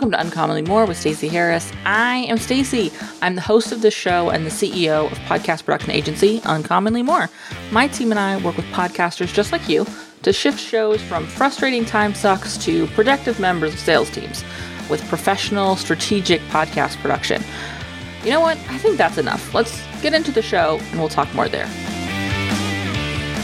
[0.00, 1.70] Welcome to Uncommonly More with Stacey Harris.
[1.84, 2.90] I am Stacey.
[3.20, 7.28] I'm the host of this show and the CEO of podcast production agency Uncommonly More.
[7.70, 9.84] My team and I work with podcasters just like you
[10.22, 14.42] to shift shows from frustrating time sucks to productive members of sales teams
[14.88, 17.42] with professional, strategic podcast production.
[18.24, 18.56] You know what?
[18.70, 19.52] I think that's enough.
[19.52, 21.68] Let's get into the show and we'll talk more there.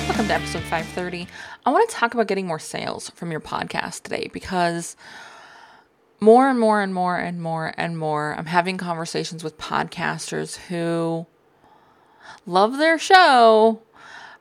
[0.09, 1.29] Welcome to episode 530.
[1.67, 4.97] I want to talk about getting more sales from your podcast today because
[6.21, 11.27] more and more and more and more and more, I'm having conversations with podcasters who
[12.47, 13.81] love their show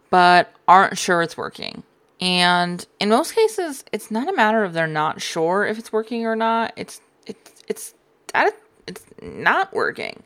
[0.09, 1.83] but aren't sure it's working.
[2.21, 6.25] And in most cases, it's not a matter of they're not sure if it's working
[6.25, 6.73] or not.
[6.77, 7.93] It's it's it's
[8.87, 10.23] it's not working.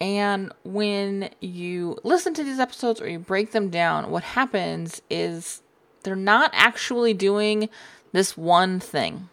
[0.00, 5.60] And when you listen to these episodes or you break them down, what happens is
[6.02, 7.68] they're not actually doing
[8.12, 9.28] this one thing.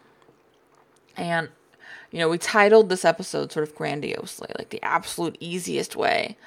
[1.18, 1.48] And,
[2.10, 6.38] you know, we titled this episode sort of grandiosely, like the absolute easiest way.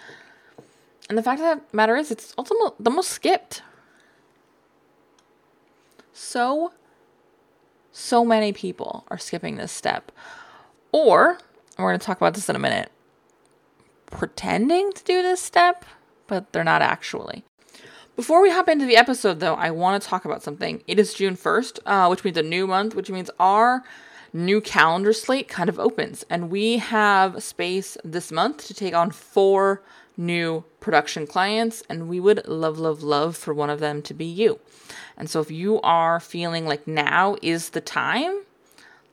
[1.09, 3.62] And the fact of the matter is, it's also the most skipped.
[6.14, 6.72] So,
[7.92, 10.12] so many people are skipping this step.
[10.94, 11.38] Or,
[11.78, 12.92] we're going to talk about this in a minute,
[14.10, 15.86] pretending to do this step,
[16.28, 17.44] but they're not actually.
[18.16, 20.84] Before we hop into the episode, though, I want to talk about something.
[20.86, 23.84] It is June 1st, uh, which means a new month, which means our
[24.34, 26.26] new calendar slate kind of opens.
[26.30, 29.82] And we have space this month to take on four
[30.18, 31.84] new production clients.
[31.90, 34.60] And we would love, love, love for one of them to be you.
[35.18, 38.44] And so if you are feeling like now is the time,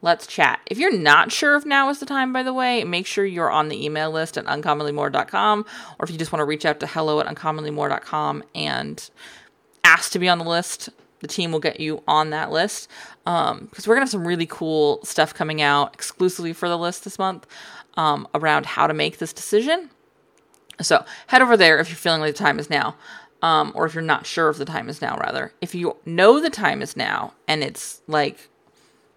[0.03, 0.61] let's chat.
[0.67, 3.51] If you're not sure if now is the time, by the way, make sure you're
[3.51, 5.67] on the email list at uncommonlymore.com.
[5.99, 9.11] Or if you just want to reach out to hello at uncommonlymore.com and
[9.85, 12.89] ask to be on the list, the team will get you on that list
[13.25, 17.05] because um, we're gonna have some really cool stuff coming out exclusively for the list
[17.05, 17.47] this month
[17.97, 19.91] um, around how to make this decision.
[20.81, 22.97] So head over there if you're feeling like the time is now,
[23.43, 25.17] um, or if you're not sure if the time is now.
[25.17, 28.49] Rather, if you know the time is now and it's like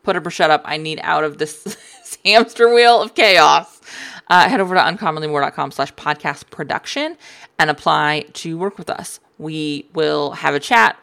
[0.04, 1.78] put up or up, I need out of this
[2.26, 3.82] hamster wheel of chaos.
[4.28, 7.18] Uh, head over to uncommonlymore.com slash podcast production
[7.60, 9.20] and apply to work with us.
[9.38, 10.98] We will have a chat,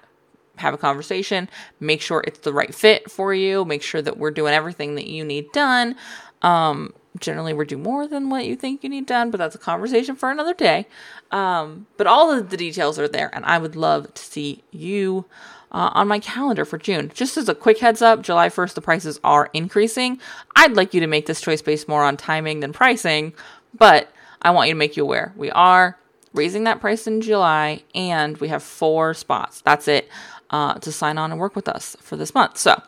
[0.58, 1.48] have a conversation,
[1.80, 5.06] make sure it's the right fit for you, make sure that we're doing everything that
[5.06, 5.96] you need done.
[6.42, 9.58] Um, generally, we do more than what you think you need done, but that's a
[9.58, 10.86] conversation for another day.
[11.30, 15.24] Um, but all of the details are there, and I would love to see you
[15.72, 17.10] uh, on my calendar for June.
[17.14, 20.18] Just as a quick heads up, July 1st, the prices are increasing.
[20.56, 23.34] I'd like you to make this choice based more on timing than pricing,
[23.76, 25.32] but I want you to make you aware.
[25.36, 25.98] We are
[26.32, 29.60] raising that price in July, and we have four spots.
[29.60, 30.08] That's it
[30.50, 32.58] uh, to sign on and work with us for this month.
[32.58, 32.82] So,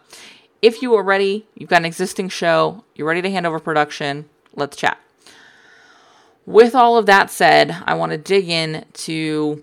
[0.62, 4.28] if you are ready, you've got an existing show, you're ready to hand over production,
[4.54, 4.98] let's chat.
[6.47, 9.62] With all of that said, I want to dig in to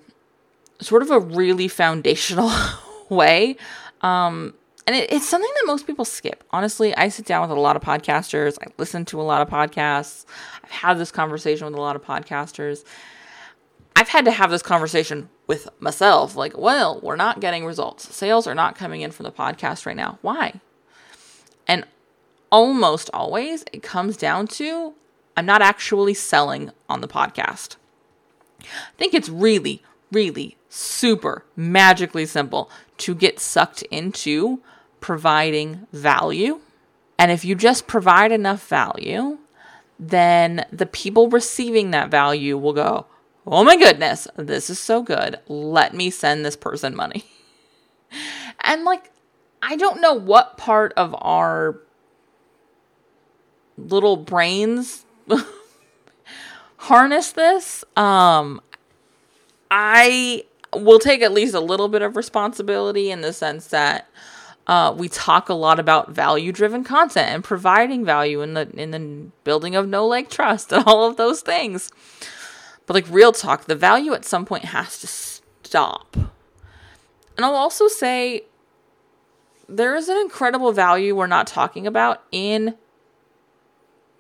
[0.80, 2.52] sort of a really foundational
[3.10, 3.58] way.
[4.02, 4.54] Um,
[4.86, 6.44] and it, it's something that most people skip.
[6.52, 8.58] Honestly, I sit down with a lot of podcasters.
[8.62, 10.26] I listen to a lot of podcasts.
[10.64, 12.84] I've had this conversation with a lot of podcasters.
[13.96, 18.14] I've had to have this conversation with myself like, well, we're not getting results.
[18.14, 20.20] Sales are not coming in from the podcast right now.
[20.22, 20.60] Why?
[21.68, 21.86] And
[22.52, 24.94] almost always it comes down to
[25.36, 27.76] I'm not actually selling on the podcast.
[28.62, 28.66] I
[28.98, 34.62] think it's really, really super magically simple to get sucked into
[35.00, 36.60] providing value.
[37.20, 39.38] And if you just provide enough value,
[40.00, 43.06] then the people receiving that value will go,
[43.50, 45.40] Oh my goodness, this is so good.
[45.48, 47.24] Let me send this person money.
[48.62, 49.10] and like,
[49.62, 51.80] I don't know what part of our
[53.78, 55.06] little brains
[56.78, 57.86] harness this.
[57.96, 58.60] Um,
[59.72, 60.44] I
[60.74, 64.10] will take at least a little bit of responsibility in the sense that
[64.68, 68.92] uh, we talk a lot about value driven content and providing value in the in
[68.92, 71.94] the building of no like trust and all of those things.
[72.88, 76.16] But like real talk, the value at some point has to stop.
[76.16, 78.46] And I'll also say
[79.70, 82.76] there is an incredible value we're not talking about in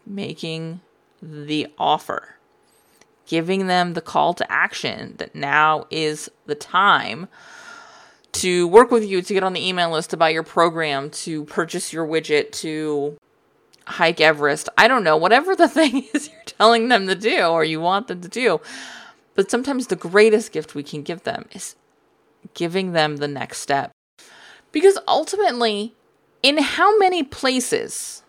[0.05, 0.81] making
[1.21, 2.37] the offer
[3.27, 7.27] giving them the call to action that now is the time
[8.31, 11.43] to work with you to get on the email list to buy your program, to
[11.45, 13.16] purchase your widget, to
[13.87, 14.69] hike Everest.
[14.77, 18.07] I don't know, whatever the thing is you're telling them to do or you want
[18.07, 18.61] them to do.
[19.35, 21.75] But sometimes the greatest gift we can give them is
[22.53, 23.91] giving them the next step.
[24.71, 25.95] Because ultimately,
[26.43, 28.23] in how many places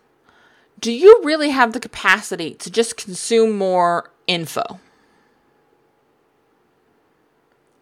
[0.79, 4.79] do you really have the capacity to just consume more info?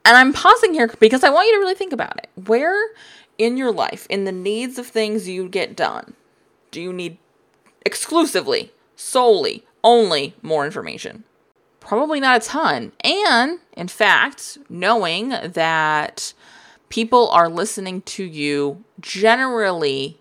[0.03, 2.29] And I'm pausing here because I want you to really think about it.
[2.47, 2.91] Where
[3.37, 6.13] in your life, in the needs of things you get done,
[6.71, 7.17] do you need
[7.87, 11.23] exclusively, solely, only more information?
[11.79, 12.91] Probably not a ton.
[13.01, 16.33] And in fact, knowing that
[16.89, 20.19] people are listening to you generally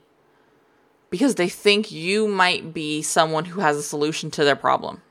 [1.10, 5.02] because they think you might be someone who has a solution to their problem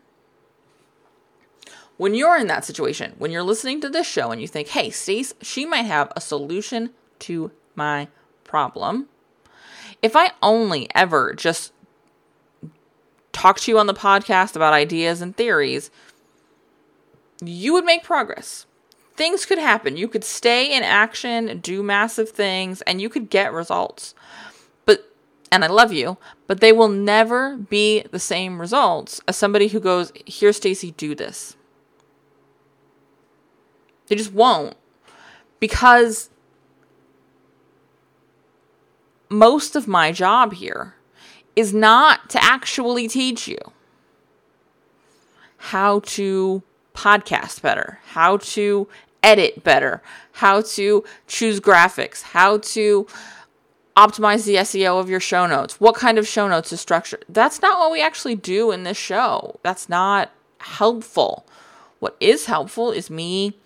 [1.97, 4.89] when you're in that situation, when you're listening to this show and you think, hey,
[4.89, 8.07] Stace, she might have a solution to my
[8.43, 9.07] problem.
[10.01, 11.71] If I only ever just
[13.35, 15.91] talk to you on the podcast about ideas and theories,
[17.43, 18.65] you would make progress.
[19.15, 19.97] Things could happen.
[19.97, 24.15] You could stay in action, do massive things, and you could get results.
[24.85, 25.11] But,
[25.51, 26.17] and I love you,
[26.47, 31.13] but they will never be the same results as somebody who goes, Here, Stacey, do
[31.13, 31.55] this.
[34.07, 34.75] They just won't.
[35.59, 36.29] Because
[39.29, 40.95] most of my job here
[41.55, 43.57] is not to actually teach you
[45.57, 46.61] how to
[46.93, 48.87] podcast better, how to
[49.23, 50.01] edit better,
[50.33, 53.07] how to choose graphics, how to
[53.97, 57.19] optimize the SEO of your show notes, what kind of show notes to structure.
[57.29, 59.59] That's not what we actually do in this show.
[59.63, 61.47] That's not helpful.
[61.99, 63.57] What is helpful is me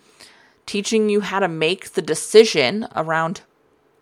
[0.66, 3.42] teaching you how to make the decision around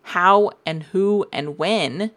[0.02, 2.10] how and who and when,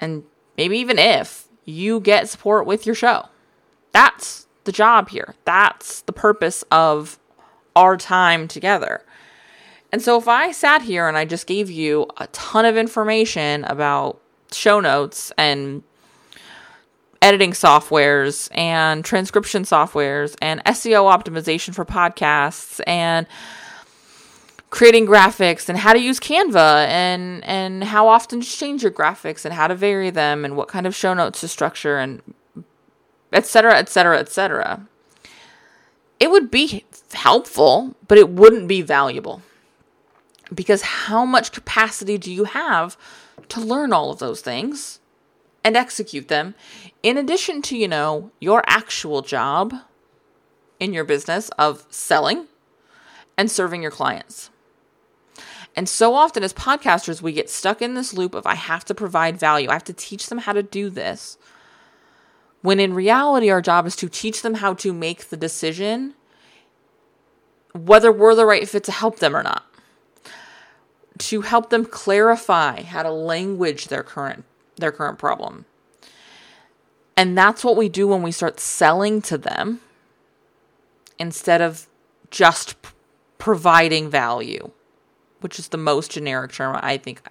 [0.00, 0.24] and
[0.56, 3.26] maybe even if you get support with your show.
[3.92, 5.34] That's the job here.
[5.44, 7.18] That's the purpose of
[7.76, 9.04] our time together.
[9.92, 13.64] And so if I sat here and I just gave you a ton of information
[13.64, 14.20] about
[14.52, 15.82] show notes and
[17.22, 23.26] editing softwares and transcription softwares and SEO optimization for podcasts and
[24.70, 29.44] creating graphics and how to use Canva and and how often to change your graphics
[29.44, 32.22] and how to vary them and what kind of show notes to structure and
[33.32, 34.86] etc etc etc
[36.18, 39.42] it would be helpful but it wouldn't be valuable
[40.54, 42.96] because how much capacity do you have
[43.48, 45.00] to learn all of those things
[45.64, 46.54] and execute them,
[47.02, 49.74] in addition to, you know, your actual job
[50.78, 52.46] in your business of selling
[53.36, 54.50] and serving your clients.
[55.76, 58.94] And so often as podcasters, we get stuck in this loop of I have to
[58.94, 61.38] provide value, I have to teach them how to do this.
[62.62, 66.14] When in reality, our job is to teach them how to make the decision
[67.72, 69.64] whether we're the right fit to help them or not.
[71.18, 74.44] To help them clarify how to language their current
[74.76, 75.66] their current problem.
[77.16, 79.80] And that's what we do when we start selling to them
[81.18, 81.86] instead of
[82.30, 82.88] just p-
[83.36, 84.70] providing value,
[85.40, 87.22] which is the most generic term I think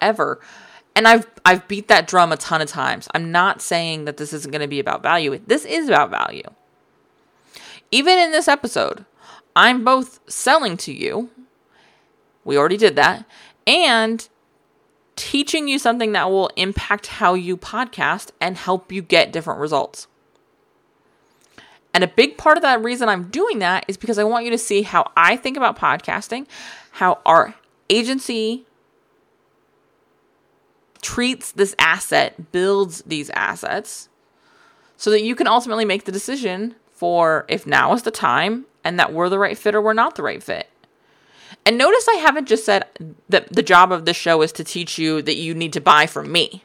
[0.00, 0.40] ever.
[0.94, 3.08] And I've I've beat that drum a ton of times.
[3.14, 5.38] I'm not saying that this isn't going to be about value.
[5.46, 6.48] This is about value.
[7.90, 9.04] Even in this episode,
[9.54, 11.30] I'm both selling to you.
[12.44, 13.24] We already did that.
[13.66, 14.28] And
[15.16, 20.06] teaching you something that will impact how you podcast and help you get different results.
[21.92, 24.50] And a big part of that reason I'm doing that is because I want you
[24.50, 26.46] to see how I think about podcasting,
[26.92, 27.54] how our
[27.88, 28.66] agency
[31.02, 34.08] treats this asset, builds these assets,
[34.96, 38.98] so that you can ultimately make the decision for if now is the time and
[38.98, 40.68] that we're the right fit or we're not the right fit.
[41.64, 42.84] And notice I haven't just said
[43.28, 46.06] that the job of this show is to teach you that you need to buy
[46.06, 46.64] from me.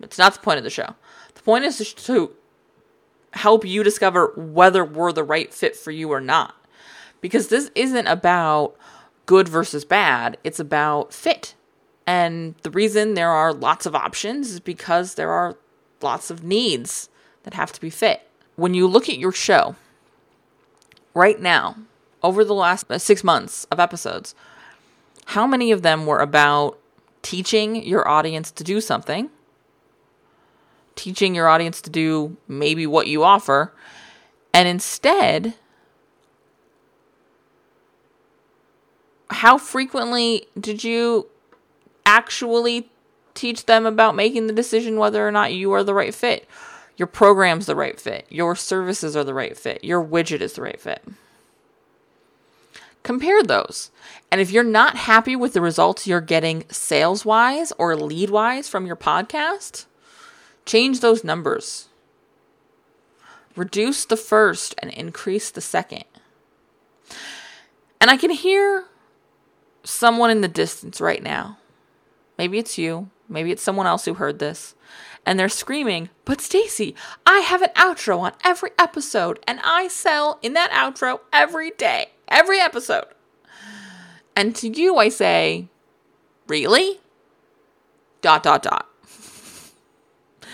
[0.00, 0.94] It's not the point of the show.
[1.34, 2.32] The point is to
[3.32, 6.54] help you discover whether we're the right fit for you or not.
[7.20, 8.76] Because this isn't about
[9.32, 11.54] good versus bad, it's about fit.
[12.06, 15.56] And the reason there are lots of options is because there are
[16.02, 17.08] lots of needs
[17.44, 18.28] that have to be fit.
[18.56, 19.74] When you look at your show
[21.14, 21.76] right now,
[22.22, 24.34] over the last uh, six months of episodes,
[25.28, 26.78] how many of them were about
[27.22, 29.30] teaching your audience to do something,
[30.94, 33.72] teaching your audience to do maybe what you offer,
[34.52, 35.54] and instead,
[39.32, 41.26] how frequently did you
[42.06, 42.90] actually
[43.34, 46.48] teach them about making the decision whether or not you are the right fit?
[46.96, 48.26] Your program's the right fit.
[48.28, 49.82] Your services are the right fit.
[49.82, 51.02] Your widget is the right fit.
[53.02, 53.90] Compare those.
[54.30, 58.68] And if you're not happy with the results you're getting sales wise or lead wise
[58.68, 59.86] from your podcast,
[60.64, 61.88] Change those numbers.
[63.56, 66.04] Reduce the first and increase the second.
[68.00, 68.84] And I can hear
[69.84, 71.58] someone in the distance right now.
[72.38, 74.74] Maybe it's you, maybe it's someone else who heard this.
[75.24, 80.40] And they're screaming, But Stacey, I have an outro on every episode, and I sell
[80.42, 83.04] in that outro every day, every episode.
[84.34, 85.68] And to you, I say,
[86.48, 86.98] Really?
[88.20, 88.88] Dot, dot, dot.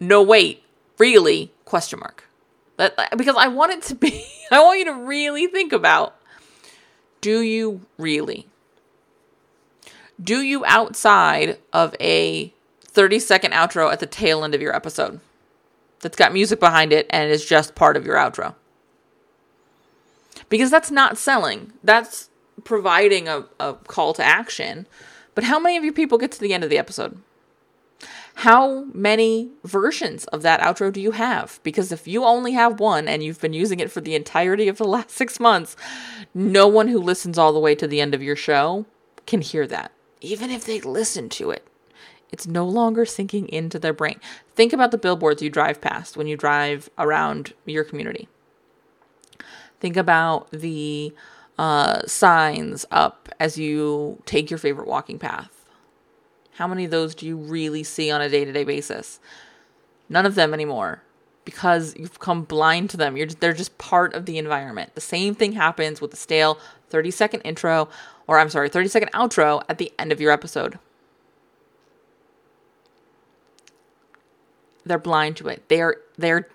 [0.00, 0.64] no, wait,
[0.98, 1.52] really?
[1.64, 2.24] Question mark.
[2.76, 6.16] Because I want it to be, I want you to really think about
[7.24, 8.46] do you really?
[10.22, 12.52] Do you outside of a
[12.84, 15.20] 30 second outro at the tail end of your episode
[16.00, 18.56] that's got music behind it and is just part of your outro?
[20.50, 21.72] Because that's not selling.
[21.82, 22.28] That's
[22.62, 24.86] providing a, a call to action.
[25.34, 27.18] But how many of you people get to the end of the episode?
[28.34, 31.60] How many versions of that outro do you have?
[31.62, 34.78] Because if you only have one and you've been using it for the entirety of
[34.78, 35.76] the last six months,
[36.34, 38.86] no one who listens all the way to the end of your show
[39.26, 39.92] can hear that.
[40.20, 41.66] Even if they listen to it,
[42.30, 44.18] it's no longer sinking into their brain.
[44.54, 48.28] Think about the billboards you drive past when you drive around your community.
[49.78, 51.14] Think about the
[51.58, 55.63] uh, signs up as you take your favorite walking path.
[56.54, 59.20] How many of those do you really see on a day to day basis?
[60.08, 61.02] None of them anymore
[61.44, 63.16] because you've become blind to them.
[63.16, 64.94] You're they're just part of the environment.
[64.94, 66.58] The same thing happens with the stale
[66.90, 67.88] 30 second intro
[68.26, 70.78] or I'm sorry, 30 second outro at the end of your episode.
[74.86, 75.68] They're blind to it.
[75.68, 76.48] They're they're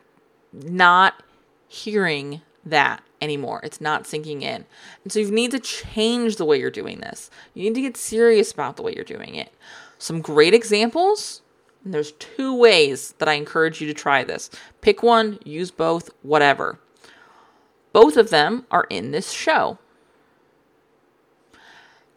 [0.54, 1.24] not
[1.68, 3.60] hearing that anymore.
[3.64, 4.66] It's not sinking in.
[5.04, 7.30] And so you need to change the way you're doing this.
[7.54, 9.54] You need to get serious about the way you're doing it.
[10.00, 11.44] Some great examples.
[11.84, 14.50] And there's two ways that I encourage you to try this.
[14.82, 16.80] Pick one, use both, whatever.
[17.94, 19.78] Both of them are in this show.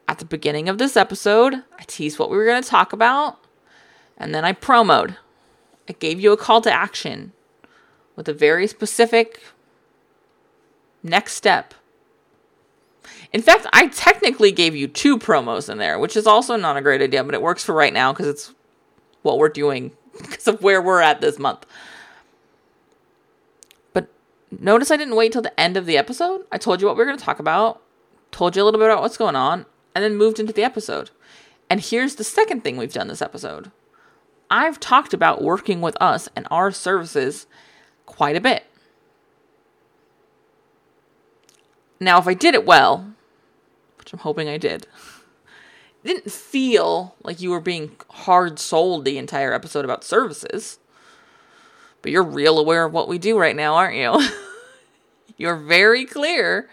[0.09, 3.39] At the beginning of this episode, I teased what we were going to talk about,
[4.17, 5.17] and then I promoed.
[5.89, 7.33] I gave you a call to action
[8.15, 9.43] with a very specific
[11.03, 11.75] next step.
[13.33, 16.83] In fact, I technically gave you two promos in there, which is also not a
[16.83, 18.55] great idea, but it works for right now because it's
[19.23, 21.67] what we're doing because of where we're at this month.
[23.93, 24.09] But
[24.51, 26.45] notice I didn't wait till the end of the episode.
[26.53, 27.81] I told you what we were going to talk about,
[28.31, 31.11] told you a little bit about what's going on, and then moved into the episode.
[31.71, 33.71] And here's the second thing we've done this episode
[34.51, 37.47] I've talked about working with us and our services
[38.05, 38.65] quite a bit.
[42.03, 43.15] Now, if I did it well,
[43.99, 44.87] which I'm hoping I did,
[46.03, 50.81] it didn't feel like you were being hard sold the entire episode about services.
[52.03, 54.21] But you're real aware of what we do right now, aren't you?
[55.37, 56.69] you're very clear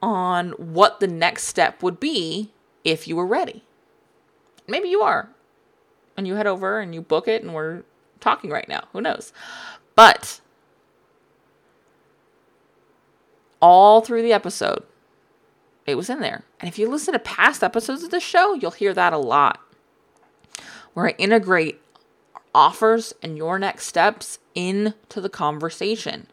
[0.00, 2.50] on what the next step would be
[2.84, 3.62] if you were ready.
[4.66, 5.28] Maybe you are.
[6.16, 7.82] And you head over and you book it and we're
[8.20, 8.84] talking right now.
[8.94, 9.34] Who knows?
[9.94, 10.40] But
[13.62, 14.82] all through the episode.
[15.86, 16.44] It was in there.
[16.60, 19.60] And if you listen to past episodes of the show, you'll hear that a lot.
[20.92, 21.80] Where I integrate
[22.54, 26.26] offers and your next steps into the conversation.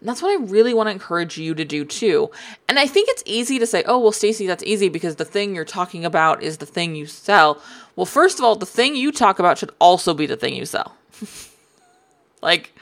[0.00, 2.30] And that's what I really want to encourage you to do too.
[2.68, 5.54] And I think it's easy to say, oh, well, Stacey, that's easy because the thing
[5.54, 7.62] you're talking about is the thing you sell.
[7.94, 10.66] Well, first of all, the thing you talk about should also be the thing you
[10.66, 10.96] sell.
[12.42, 12.72] like,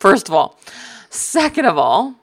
[0.00, 0.58] first of all.
[1.10, 2.16] Second of all,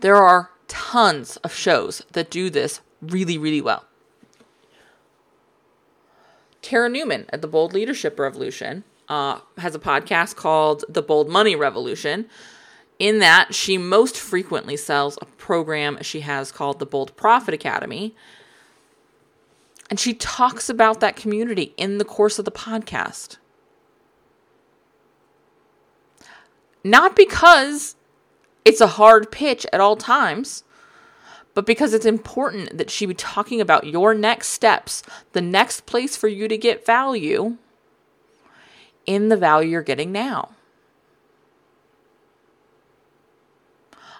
[0.00, 3.84] there are tons of shows that do this really, really well.
[6.62, 11.56] Tara Newman at the Bold Leadership Revolution uh, has a podcast called The Bold Money
[11.56, 12.26] Revolution.
[12.98, 18.14] In that, she most frequently sells a program she has called the Bold Profit Academy.
[19.88, 23.38] And she talks about that community in the course of the podcast.
[26.84, 27.96] Not because
[28.64, 30.64] it's a hard pitch at all times,
[31.54, 35.02] but because it's important that she be talking about your next steps,
[35.32, 37.56] the next place for you to get value
[39.06, 40.50] in the value you're getting now.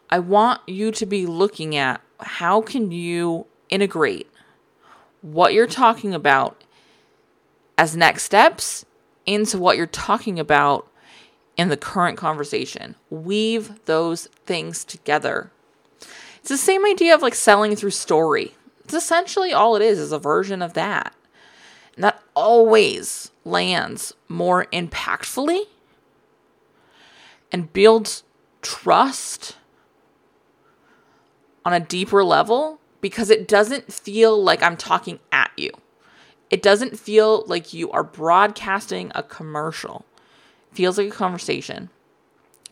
[0.09, 4.28] I want you to be looking at how can you integrate
[5.23, 6.64] what you're talking about
[7.78, 8.85] as next steps
[9.25, 10.89] into what you're talking about
[11.57, 12.97] in the current conversation.
[13.11, 15.50] Weave those things together.
[16.40, 18.54] It's the same idea of like selling through story.
[18.85, 21.14] It's essentially all it is is a version of that.
[21.95, 25.64] And that always lands more impactfully
[27.52, 28.23] and builds
[28.62, 29.57] trust
[31.64, 35.71] on a deeper level because it doesn't feel like I'm talking at you.
[36.50, 40.04] It doesn't feel like you are broadcasting a commercial.
[40.73, 41.91] Feels like a conversation.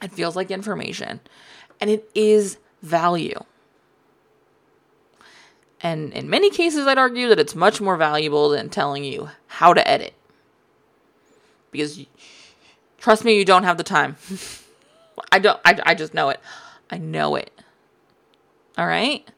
[0.03, 1.21] It feels like information.
[1.81, 3.39] And it is value.
[5.81, 9.75] And in many cases, I'd argue that it's much more valuable than telling you how
[9.75, 10.15] to edit.
[11.71, 12.05] Because
[12.99, 14.17] trust me, you don't have the time.
[15.33, 16.41] I don't, I, I just know it.
[16.91, 17.53] I know it.
[18.77, 19.29] All right.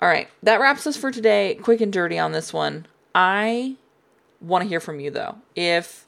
[0.00, 0.28] All right.
[0.42, 1.58] That wraps us for today.
[1.62, 2.86] Quick and dirty on this one.
[3.14, 3.76] I
[4.40, 5.36] want to hear from you though.
[5.56, 6.06] If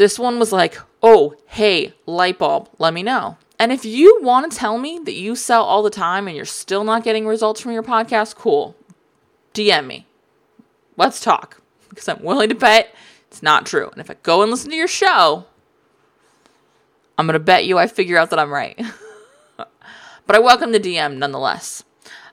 [0.00, 3.36] this one was like, oh, hey, light bulb, let me know.
[3.58, 6.46] And if you want to tell me that you sell all the time and you're
[6.46, 8.74] still not getting results from your podcast, cool.
[9.52, 10.06] DM me.
[10.96, 12.94] Let's talk because I'm willing to bet
[13.28, 13.90] it's not true.
[13.90, 15.44] And if I go and listen to your show,
[17.18, 18.80] I'm going to bet you I figure out that I'm right.
[19.58, 21.84] but I welcome the DM nonetheless.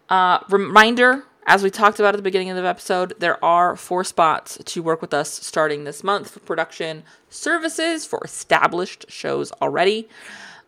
[0.08, 4.04] Uh, reminder as we talked about at the beginning of the episode, there are four
[4.04, 10.10] spots to work with us starting this month for production services for established shows already.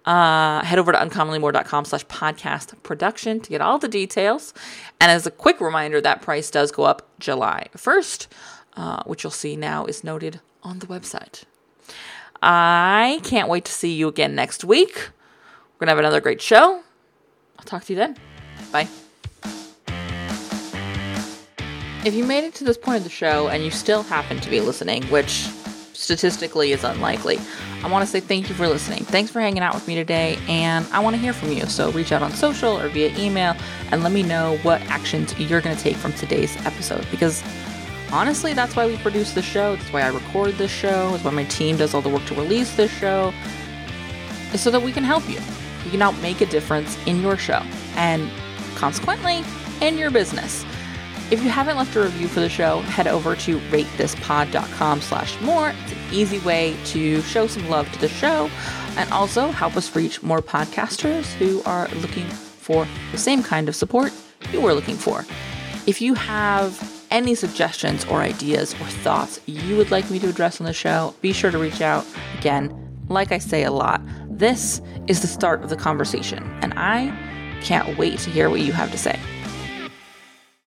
[0.06, 4.54] Uh, head over to uncommonlymore.com slash podcast production to get all the details.
[5.02, 8.28] And as a quick reminder, that price does go up July 1st,
[8.78, 11.44] uh, which you'll see now is noted on the website.
[12.42, 14.96] I can't wait to see you again next week.
[14.96, 16.82] We're going to have another great show.
[17.58, 18.16] I'll talk to you then.
[18.72, 18.88] Bye.
[22.06, 24.50] If you made it to this point of the show and you still happen to
[24.50, 25.48] be listening, which
[25.92, 27.38] statistically is unlikely,
[27.84, 29.04] I want to say thank you for listening.
[29.04, 31.66] Thanks for hanging out with me today, and I want to hear from you.
[31.66, 33.54] So reach out on social or via email
[33.92, 37.44] and let me know what actions you're going to take from today's episode because
[38.14, 39.76] honestly, that's why we produce the show.
[39.76, 41.12] That's why I record this show.
[41.12, 43.34] That's why my team does all the work to release this show.
[44.54, 45.40] Is so that we can help you.
[45.84, 47.62] We can help make a difference in your show
[47.96, 48.32] and
[48.76, 49.44] consequently
[49.82, 50.66] in your business.
[51.32, 55.70] If you haven't left a review for the show, head over to ratethispod.com slash more.
[55.84, 58.50] It's an easy way to show some love to the show
[58.98, 63.76] and also help us reach more podcasters who are looking for the same kind of
[63.76, 64.12] support
[64.52, 65.24] you were looking for.
[65.86, 70.60] If you have any suggestions or ideas or thoughts you would like me to address
[70.60, 72.08] on the show, be sure to reach out.
[72.40, 72.76] Again,
[73.08, 77.16] like I say a lot, this is the start of the conversation, and I
[77.62, 79.20] can't wait to hear what you have to say.